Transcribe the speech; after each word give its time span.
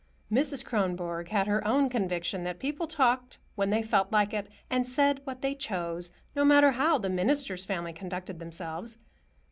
Mrs. 0.31 0.65
Kronborg 0.65 1.27
had 1.27 1.45
her 1.45 1.63
own 1.63 1.87
conviction 1.87 2.43
that 2.43 2.57
people 2.57 2.87
talked 2.87 3.37
when 3.53 3.69
they 3.69 3.83
felt 3.83 4.11
like 4.11 4.33
it, 4.33 4.47
and 4.67 4.87
said 4.87 5.21
what 5.25 5.43
they 5.43 5.53
chose, 5.53 6.11
no 6.35 6.43
matter 6.43 6.71
how 6.71 6.97
the 6.97 7.07
minister's 7.07 7.65
family 7.65 7.93
conducted 7.93 8.39
themselves. 8.39 8.97